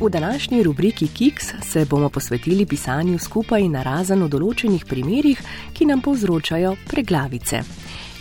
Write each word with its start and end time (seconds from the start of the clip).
V 0.00 0.10
današnji 0.10 0.62
rubriki 0.62 1.08
Kiks 1.08 1.44
se 1.62 1.84
bomo 1.84 2.08
posvetili 2.08 2.66
pisanju 2.66 3.18
skupaj 3.18 3.68
na 3.68 3.82
razen 3.82 4.20
v 4.22 4.28
določenih 4.28 4.84
primerjih, 4.84 5.40
ki 5.72 5.86
nam 5.88 6.02
povzročajo 6.04 6.74
preglavice. 6.90 7.62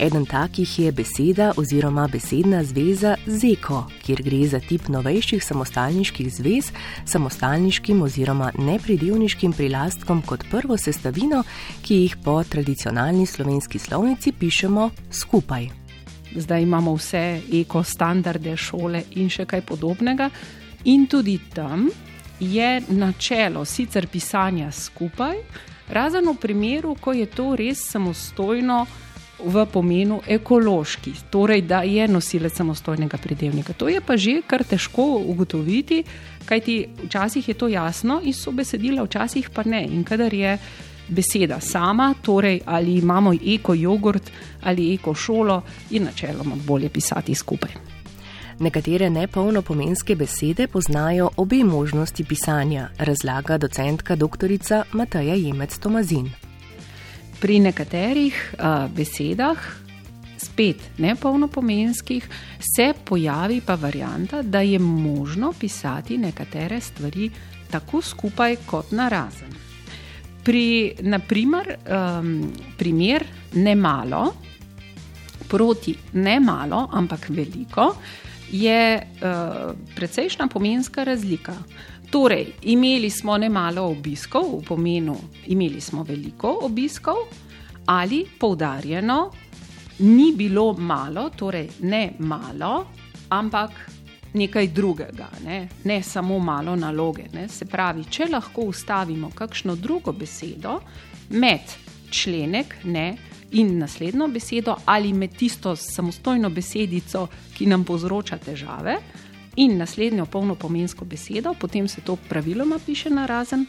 Eden 0.00 0.26
takih 0.26 0.72
je 0.78 0.90
beseda 0.92 1.52
oziroma 1.56 2.08
besedna 2.10 2.64
zveza 2.64 3.14
zeko, 3.26 3.84
kjer 4.02 4.22
gre 4.26 4.42
za 4.50 4.58
tip 4.60 4.88
novejših 4.88 5.44
samostalniških 5.44 6.32
zvez, 6.34 6.72
samostalniškim 7.06 8.02
oziroma 8.02 8.50
nepridevniškim 8.58 9.52
prilastkom 9.52 10.24
kot 10.26 10.48
prvo 10.50 10.74
sestavino, 10.76 11.44
ki 11.86 12.02
jih 12.02 12.16
po 12.24 12.40
tradicionalni 12.42 13.26
slovenski 13.26 13.78
slovnici 13.78 14.32
pišemo 14.32 14.90
skupaj. 15.10 15.70
Zdaj 16.34 16.62
imamo 16.62 16.96
vse 16.98 17.42
ekostandarde, 17.62 18.56
šole 18.56 19.04
in 19.14 19.30
še 19.30 19.46
kaj 19.46 19.62
podobnega. 19.70 20.30
In 20.84 21.06
tudi 21.06 21.38
tam 21.54 21.88
je 22.40 22.82
načelo 22.88 23.64
sicer 23.64 24.06
pisanja 24.06 24.72
skupaj, 24.72 25.36
razen 25.88 26.28
v 26.28 26.36
primeru, 26.40 26.94
ko 27.00 27.12
je 27.12 27.26
to 27.26 27.56
res 27.56 27.82
samostojno 27.90 28.86
v 29.44 29.64
pomenu 29.72 30.20
ekološki, 30.26 31.12
torej 31.30 31.62
da 31.68 31.82
je 31.82 32.08
nosilec 32.08 32.56
samostojnega 32.56 33.18
pridevnika. 33.18 33.72
To 33.72 33.88
je 33.88 34.00
pa 34.00 34.16
že 34.16 34.40
kar 34.46 34.64
težko 34.64 35.20
ugotoviti, 35.26 36.04
kajti 36.44 36.88
včasih 37.04 37.48
je 37.48 37.54
to 37.54 37.68
jasno 37.68 38.20
iz 38.24 38.36
sobesedila, 38.36 39.04
včasih 39.04 39.50
pa 39.50 39.64
ne. 39.64 39.84
In 39.84 40.04
kadar 40.04 40.34
je 40.34 40.58
beseda 41.08 41.60
sama, 41.60 42.14
torej 42.22 42.60
ali 42.66 42.98
imamo 42.98 43.32
eko 43.32 43.74
jogurt 43.74 44.30
ali 44.62 44.94
eko 44.94 45.14
šolo, 45.14 45.62
je 45.90 46.00
načeloma 46.00 46.56
bolje 46.66 46.88
pisati 46.88 47.34
skupaj. 47.34 47.99
Nekatere 48.60 49.10
nepolno 49.10 49.62
pomenske 49.62 50.14
besede 50.16 50.66
poznajo 50.68 51.30
obe 51.36 51.62
možnosti 51.64 52.24
pisanja, 52.24 52.90
razlaga 52.98 53.56
docentka 53.58 54.16
dr. 54.16 54.52
Mataja 54.92 55.34
Jemec 55.34 55.78
Tomazin. 55.78 56.28
Pri 57.40 57.56
nekaterih 57.60 58.36
uh, 58.58 58.92
besedah, 58.92 59.56
spet 60.36 60.76
nepolno 60.98 61.48
pomenskih, 61.48 62.28
se 62.76 62.92
pojavi 63.04 63.62
pa 63.66 63.74
varijanta, 63.74 64.42
da 64.42 64.60
je 64.60 64.78
možno 64.78 65.54
pisati 65.60 66.18
nekatere 66.18 66.80
stvari 66.80 67.30
tako 67.70 68.02
skupaj 68.02 68.56
kot 68.66 68.92
narazen. 68.92 69.56
Pri, 70.44 70.92
naprimer, 71.00 71.76
um, 71.88 72.52
primer 72.78 73.24
ne 73.54 73.74
malo, 73.74 74.34
proti 75.48 75.94
ne 76.12 76.40
malo, 76.40 76.88
ampak 76.92 77.28
veliko 77.28 77.94
je 78.52 78.96
uh, 78.98 79.72
precejšna 79.96 80.46
pomenska 80.46 81.04
razlika. 81.04 81.54
Torej, 82.10 82.46
imeli 82.62 83.10
smo 83.10 83.38
ne 83.38 83.48
malo 83.48 83.84
obiskov, 83.86 84.58
v 84.58 84.64
pomenu, 84.66 85.16
imeli 85.46 85.80
smo 85.80 86.02
veliko 86.02 86.58
obiskov, 86.62 87.16
ali 87.86 88.26
poudarjeno, 88.38 89.30
ni 89.98 90.32
bilo 90.36 90.72
malo, 90.72 91.30
torej 91.30 91.68
ne 91.80 92.12
malo, 92.18 92.86
ampak 93.28 93.70
nekaj 94.34 94.66
drugega, 94.66 95.28
ne, 95.44 95.68
ne 95.84 96.02
samo 96.02 96.38
malo 96.38 96.76
naloge. 96.76 97.24
Ne. 97.32 97.48
Se 97.48 97.66
pravi, 97.66 98.04
če 98.10 98.26
lahko 98.30 98.62
ustavimo 98.70 99.30
kakšno 99.34 99.76
drugo 99.76 100.12
besedo 100.12 100.80
med 101.30 101.60
členek, 102.10 102.74
ne 102.84 103.16
in 103.52 103.78
naslednjo 103.78 104.28
besedo, 104.28 104.76
ali 104.84 105.12
med 105.12 105.36
tisto 105.36 105.76
samostojno 105.76 106.50
besedico, 106.50 107.26
ki 107.56 107.66
nam 107.66 107.84
povzroča 107.84 108.38
težave, 108.38 108.96
in 109.56 109.78
naslednjo 109.78 110.26
polno 110.26 110.54
pomensko 110.54 111.04
besedo, 111.04 111.54
potem 111.54 111.88
se 111.88 112.00
to 112.00 112.16
praviloma 112.16 112.78
piše 112.86 113.10
na 113.10 113.26
razen. 113.26 113.66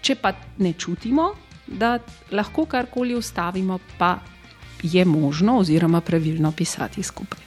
Če 0.00 0.14
pa 0.14 0.32
ne 0.58 0.72
čutimo, 0.72 1.32
da 1.66 1.98
lahko 2.30 2.64
karkoli 2.64 3.14
ustavimo, 3.14 3.78
pa 3.98 4.18
je 4.82 5.04
možno 5.04 5.58
oziroma 5.58 6.00
pravilno 6.00 6.52
pisati 6.52 7.02
skupaj. 7.02 7.40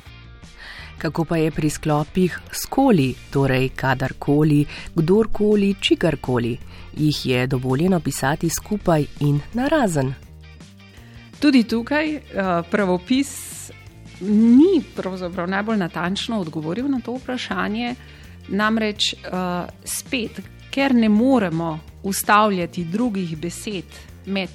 Kako 0.97 1.25
pa 1.25 1.37
je 1.37 1.51
pri 1.51 1.69
sklopih 1.69 2.39
skoli, 2.51 3.13
torej 3.31 3.69
kadarkoli, 3.69 4.65
kdorkoli, 4.95 5.75
čigarkoli, 5.81 6.57
jih 6.97 7.25
je 7.25 7.47
dovoljeno 7.47 7.99
pisati 7.99 8.49
skupaj 8.49 9.05
in 9.19 9.39
na 9.53 9.67
razen? 9.67 10.28
Tudi 11.39 11.63
tukaj 11.63 12.15
uh, 12.15 12.21
pravopis 12.71 13.29
ni 14.21 14.83
najbolj 15.47 15.77
natančno 15.77 16.39
odgovoril 16.39 16.89
na 16.91 16.99
to 16.99 17.15
vprašanje, 17.15 17.95
namreč 18.49 19.13
uh, 19.13 19.69
spet, 19.83 20.41
ker 20.71 20.95
ne 20.95 21.09
moremo 21.09 21.79
ustavljati 22.03 22.83
drugih 22.83 23.37
besed 23.37 23.85
med 24.25 24.49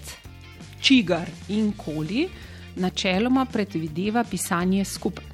čigar 0.80 1.30
in 1.48 1.72
koli, 1.72 2.28
načeloma 2.76 3.44
predvideva 3.44 4.24
pisanje 4.24 4.84
skupaj. 4.84 5.24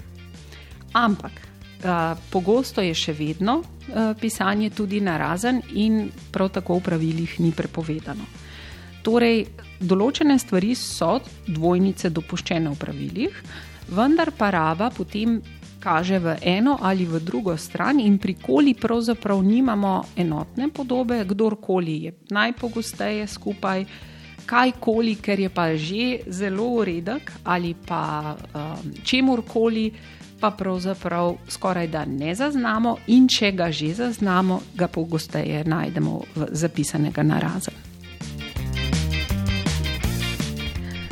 Ampak 0.93 1.33
uh, 1.33 2.19
pogosto 2.31 2.81
je 2.81 2.94
še 2.94 3.12
vedno 3.12 3.59
uh, 3.59 4.15
pisanje 4.21 4.71
tudi 4.71 5.00
narazen 5.00 5.62
in 5.75 6.10
prav 6.31 6.53
tako 6.55 6.78
v 6.78 6.87
pravilih 6.91 7.41
ni 7.41 7.53
prepovedano. 7.53 8.40
Torej, 9.03 9.47
določene 9.81 10.37
stvari 10.38 10.75
so 10.77 11.19
dvojnice 11.49 12.11
dopuščene 12.12 12.69
v 12.69 12.77
pravilih, 12.77 13.41
vendar 13.97 14.31
pa 14.37 14.50
raba 14.53 14.91
potem 14.93 15.41
kaže 15.81 16.21
v 16.21 16.37
eno 16.44 16.77
ali 16.81 17.06
v 17.09 17.22
drugo 17.25 17.56
stran, 17.56 18.00
in 18.00 18.19
pri 18.21 18.37
koli 18.37 18.75
pravzaprav 18.77 19.41
nimamo 19.41 20.12
enotne 20.16 20.69
podobe, 20.69 21.25
kdorkoli 21.25 21.97
je 22.05 22.12
najpogosteje 22.31 23.27
skupaj, 23.27 23.84
kajkoli, 24.44 25.16
ker 25.16 25.41
je 25.41 25.49
pa 25.49 25.72
že 25.77 26.21
zelo 26.28 26.84
redek 26.84 27.33
ali 27.44 27.75
pa 27.75 28.37
um, 28.37 28.93
čemorkoli. 29.05 29.93
Pa 30.41 30.56
pravzaprav 30.56 31.37
skoraj 31.53 31.91
da 31.93 32.06
ne 32.09 32.33
zaznamo, 32.33 32.97
in 33.12 33.28
če 33.28 33.53
ga 33.53 33.69
že 33.69 33.93
zaznamo, 33.93 34.72
ga 34.72 34.89
pogosteje 34.89 35.69
najdemo 35.69 36.15
zapisanega 36.56 37.22
na 37.22 37.37
razen. 37.37 37.90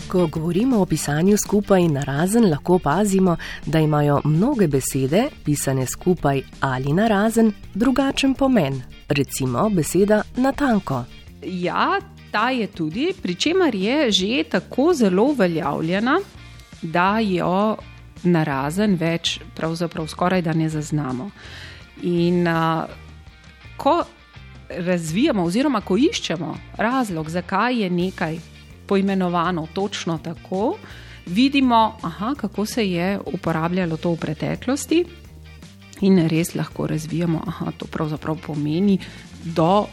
Ko 0.09 0.27
govorimo 0.27 0.81
o 0.81 0.87
pisanju 0.87 1.37
skupaj 1.37 1.83
in 1.83 1.93
narazen, 1.93 2.51
lahko 2.51 2.75
opazimo, 2.75 3.37
da 3.67 3.79
imajo 3.79 4.21
mnoge 4.25 4.67
besede, 4.67 5.27
pisane 5.45 5.87
skupaj 5.87 6.43
ali 6.61 6.93
narazen, 6.93 7.53
drugačen 7.75 8.35
pomen. 8.35 8.83
Recimo 9.09 9.69
beseda 9.71 10.23
natanko. 10.37 11.05
Ja, 11.43 11.99
ta 12.33 12.51
je 12.51 12.67
tudi, 12.67 13.13
pri 13.23 13.35
čemer 13.35 13.75
je 13.75 14.11
že 14.11 14.45
tako 14.51 14.95
zelo 14.95 15.23
uveljavljena, 15.23 16.21
da 16.83 17.19
jo 17.19 17.77
narazen 18.23 18.95
več, 18.95 19.41
pravzaprav 19.57 20.07
skoraj 20.07 20.43
da 20.43 20.53
ne 20.53 20.69
zaznamo. 20.69 21.31
In 22.03 22.49
uh, 22.49 22.85
ko 23.77 24.05
razvijamo, 24.69 25.45
oziroma 25.45 25.81
ko 25.81 25.97
iščemo 25.97 26.57
razlog, 26.77 27.29
zakaj 27.31 27.83
je 27.83 27.91
nekaj 27.91 28.39
poimenovano 28.89 29.67
točno 29.73 30.19
tako, 30.19 30.77
vidimo, 31.27 31.97
aha, 32.03 32.35
kako 32.35 32.67
se 32.67 32.91
je 32.91 33.19
uporabljalo 33.27 33.97
to 33.97 34.13
v 34.13 34.17
preteklosti, 34.17 35.05
in 36.01 36.29
res 36.29 36.55
lahko 36.55 36.87
razvijamo, 36.87 37.43
da 37.65 37.73
to 37.73 37.87
pravzaprav 37.87 38.37
pomeni 38.47 38.99
do 39.45 39.87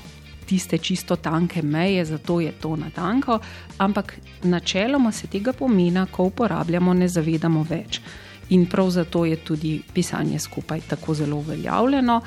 tiste 0.46 0.78
čisto 0.78 1.16
tanke 1.16 1.62
meje, 1.62 2.06
zato 2.06 2.40
je 2.40 2.52
to 2.52 2.76
na 2.76 2.90
tanko, 2.90 3.40
ampak 3.78 4.20
načeloma 4.44 5.12
se 5.12 5.28
tega 5.28 5.54
pomena, 5.54 6.06
ko 6.06 6.24
uporabljamo, 6.24 6.94
ne 6.94 7.08
zavedamo 7.08 7.66
več. 7.70 8.02
In 8.50 8.66
prav 8.70 8.90
zato 8.90 9.26
je 9.26 9.36
tudi 9.36 9.82
pisanje 9.94 10.40
skupaj 10.40 10.82
tako 10.88 11.14
zelo 11.14 11.38
uveljavljeno, 11.38 12.22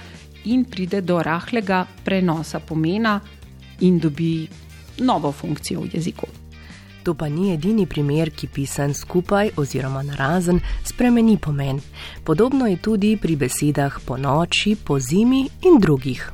in 0.44 0.64
pride 0.64 1.00
do 1.00 1.22
rahlega 1.22 1.86
prenosa 2.04 2.60
pomena 2.60 3.20
in 3.80 3.98
dobi 3.98 4.48
novo 4.98 5.32
funkcijo 5.32 5.80
v 5.80 5.94
jeziku. 5.94 6.26
To 7.08 7.14
pa 7.14 7.28
ni 7.28 7.54
edini 7.54 7.86
primer, 7.86 8.28
ki 8.36 8.50
pisan 8.52 8.92
skupaj 8.94 9.54
oziroma 9.56 10.02
narazen 10.04 10.58
spremeni 10.84 11.38
pomen. 11.40 11.78
Podobno 12.24 12.66
je 12.68 12.76
tudi 12.76 13.14
pri 13.16 13.36
besedah 13.36 13.96
po 14.04 14.18
noči, 14.20 14.74
po 14.76 14.98
zimi 15.00 15.46
in 15.64 15.78
drugih. 15.80 16.26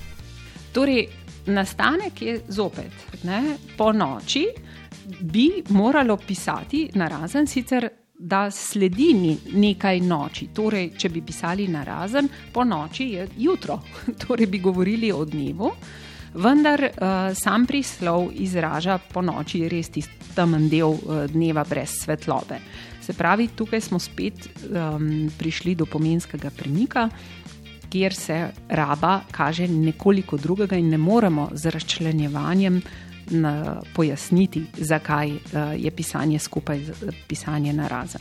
Torej, 0.73 1.07
nastanek 1.47 2.23
je 2.23 2.41
zopet 2.49 3.23
ne, 3.23 3.55
po 3.77 3.93
noči, 3.93 4.49
bi 5.21 5.63
moralo 5.69 6.17
pisati 6.17 6.89
narazen, 6.95 7.47
sicer 7.47 7.87
da 8.19 8.49
sledi 8.51 9.37
nekaj 9.55 10.01
noči. 10.01 10.49
Torej, 10.55 10.91
če 10.99 11.09
bi 11.09 11.23
pisali 11.23 11.69
narazen, 11.71 12.27
po 12.53 12.65
noči 12.65 13.13
je 13.13 13.29
jutro, 13.47 13.79
torej 14.27 14.51
bi 14.51 14.59
govorili 14.59 15.13
o 15.13 15.23
dnevu 15.25 15.71
vendar 16.35 16.83
uh, 16.83 17.35
sam 17.35 17.67
prislov 17.67 18.31
izraža 18.33 18.99
po 19.13 19.23
noči 19.23 19.69
res 19.69 19.89
tisti 19.95 20.35
temen 20.35 20.69
del 20.69 20.97
uh, 20.97 21.25
dneva 21.31 21.65
brez 21.65 22.01
svetlobe. 22.05 22.59
Se 23.05 23.13
pravi, 23.13 23.49
tukaj 23.57 23.81
smo 23.81 23.99
spet 23.99 24.49
um, 24.65 25.31
prišli 25.39 25.75
do 25.75 25.87
pomenskega 25.87 26.51
premika, 26.51 27.09
kjer 27.93 28.15
se 28.15 28.39
raba 28.69 29.21
kaže 29.31 29.69
nekoliko 29.69 30.37
drugega 30.37 30.77
in 30.77 30.89
ne 30.91 30.99
moremo 30.99 31.51
z 31.55 31.71
razčlenjevanjem 31.71 32.81
pojasniti, 33.95 34.65
zakaj 34.77 35.31
eh, 35.31 35.39
je 35.77 35.91
pisanje 35.91 36.39
skupaj 36.39 36.81
pisanje 37.29 37.73
narazen. 37.73 38.21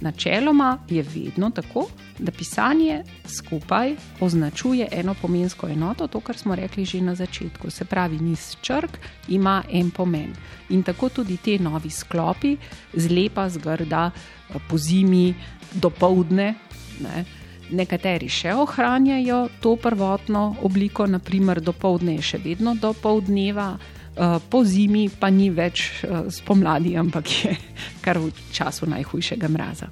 Načeloma 0.00 0.78
je 0.88 1.02
vedno 1.02 1.50
tako, 1.50 1.86
da 2.18 2.32
pisanje 2.32 3.04
skupaj 3.26 3.94
označuje 4.20 4.88
eno 4.92 5.14
pomensko 5.22 5.68
enoto, 5.68 6.06
to, 6.06 6.20
kar 6.20 6.36
smo 6.36 6.54
rekli 6.54 6.84
že 6.84 7.00
na 7.00 7.14
začetku. 7.14 7.70
Se 7.70 7.84
pravi, 7.84 8.18
niz 8.18 8.56
črk 8.60 8.98
ima 9.28 9.62
en 9.72 9.90
pomen. 9.90 10.32
In 10.68 10.82
tako 10.82 11.08
tudi 11.08 11.36
te 11.36 11.58
novi 11.58 11.90
sklopi, 11.90 12.56
zlepa, 12.94 13.48
zgrda, 13.48 14.10
po 14.68 14.78
zimi, 14.78 15.34
do 15.74 15.90
povdne. 15.90 16.54
Ne. 17.00 17.24
Nekateri 17.70 18.28
še 18.28 18.54
ohranjajo 18.54 19.48
to 19.60 19.76
prvotno 19.76 20.56
obliko, 20.62 21.06
naprimer 21.06 21.60
do 21.60 21.72
povdne 21.72 22.14
je 22.14 22.22
še 22.22 22.38
vedno 22.38 22.74
do 22.74 22.92
povdneva. 22.92 23.74
Eh, 23.76 23.97
po 24.50 24.64
zimi 24.66 25.06
pa 25.08 25.30
ni 25.30 25.50
več 25.54 26.02
eh, 26.02 26.26
spomladi, 26.30 26.96
ampak 26.98 27.26
je 27.30 27.54
kar 28.04 28.18
v 28.18 28.32
času 28.52 28.90
najhujšega 28.90 29.48
mraza. 29.48 29.90